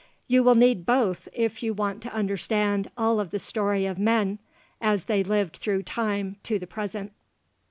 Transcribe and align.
You 0.25 0.43
will 0.43 0.55
need 0.55 0.83
both 0.83 1.27
if 1.31 1.61
you 1.61 1.75
want 1.75 2.01
to 2.01 2.11
understand 2.11 2.89
all 2.97 3.19
of 3.19 3.29
the 3.29 3.37
story 3.37 3.85
of 3.85 3.99
men, 3.99 4.39
as 4.81 5.03
they 5.03 5.23
lived 5.23 5.57
through 5.57 5.83
time 5.83 6.37
to 6.41 6.57
the 6.57 6.65
present. 6.65 7.13